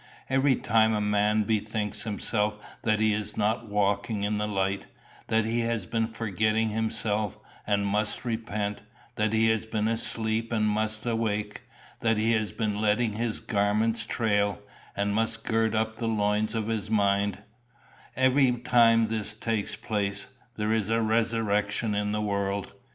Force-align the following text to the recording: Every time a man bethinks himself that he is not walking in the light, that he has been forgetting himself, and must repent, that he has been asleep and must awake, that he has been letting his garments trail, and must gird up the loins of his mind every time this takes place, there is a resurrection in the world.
Every 0.31 0.55
time 0.55 0.95
a 0.95 0.99
man 0.99 1.43
bethinks 1.43 2.01
himself 2.05 2.55
that 2.81 2.99
he 2.99 3.13
is 3.13 3.37
not 3.37 3.69
walking 3.69 4.23
in 4.23 4.39
the 4.39 4.47
light, 4.47 4.87
that 5.27 5.45
he 5.45 5.59
has 5.59 5.85
been 5.85 6.07
forgetting 6.07 6.69
himself, 6.69 7.37
and 7.67 7.85
must 7.85 8.25
repent, 8.25 8.81
that 9.13 9.31
he 9.31 9.49
has 9.49 9.67
been 9.67 9.87
asleep 9.87 10.51
and 10.51 10.65
must 10.67 11.05
awake, 11.05 11.61
that 11.99 12.17
he 12.17 12.31
has 12.31 12.51
been 12.51 12.77
letting 12.81 13.13
his 13.13 13.39
garments 13.39 14.03
trail, 14.03 14.63
and 14.97 15.13
must 15.13 15.43
gird 15.43 15.75
up 15.75 15.97
the 15.97 16.07
loins 16.07 16.55
of 16.55 16.65
his 16.67 16.89
mind 16.89 17.43
every 18.15 18.51
time 18.53 19.07
this 19.09 19.35
takes 19.35 19.75
place, 19.75 20.25
there 20.55 20.73
is 20.73 20.89
a 20.89 20.99
resurrection 21.03 21.93
in 21.93 22.11
the 22.11 22.21
world. 22.21 22.73